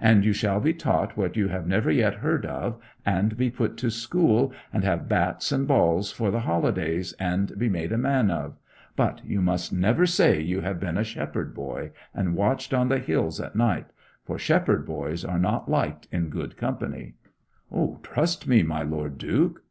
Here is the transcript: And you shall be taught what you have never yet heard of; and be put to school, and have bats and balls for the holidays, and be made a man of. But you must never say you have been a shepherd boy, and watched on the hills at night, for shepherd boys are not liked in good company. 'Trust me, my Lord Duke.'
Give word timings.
And 0.00 0.24
you 0.24 0.32
shall 0.32 0.58
be 0.58 0.72
taught 0.74 1.16
what 1.16 1.36
you 1.36 1.46
have 1.46 1.68
never 1.68 1.88
yet 1.88 2.14
heard 2.16 2.44
of; 2.44 2.80
and 3.06 3.36
be 3.36 3.48
put 3.48 3.76
to 3.76 3.90
school, 3.90 4.52
and 4.72 4.82
have 4.82 5.08
bats 5.08 5.52
and 5.52 5.68
balls 5.68 6.10
for 6.10 6.32
the 6.32 6.40
holidays, 6.40 7.12
and 7.20 7.56
be 7.56 7.68
made 7.68 7.92
a 7.92 7.96
man 7.96 8.28
of. 8.28 8.56
But 8.96 9.20
you 9.24 9.40
must 9.40 9.72
never 9.72 10.04
say 10.04 10.40
you 10.40 10.62
have 10.62 10.80
been 10.80 10.98
a 10.98 11.04
shepherd 11.04 11.54
boy, 11.54 11.92
and 12.12 12.34
watched 12.34 12.74
on 12.74 12.88
the 12.88 12.98
hills 12.98 13.40
at 13.40 13.54
night, 13.54 13.86
for 14.24 14.36
shepherd 14.36 14.84
boys 14.84 15.24
are 15.24 15.38
not 15.38 15.70
liked 15.70 16.08
in 16.10 16.28
good 16.28 16.56
company. 16.56 17.14
'Trust 18.02 18.48
me, 18.48 18.64
my 18.64 18.82
Lord 18.82 19.16
Duke.' 19.16 19.62